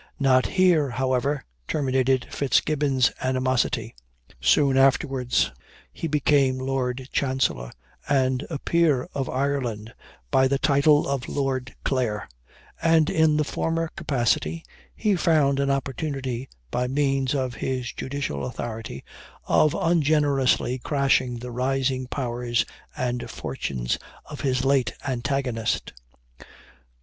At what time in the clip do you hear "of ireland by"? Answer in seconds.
9.13-10.47